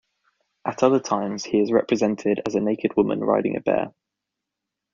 [0.65, 3.93] At other times he is represented as a naked woman riding a bear.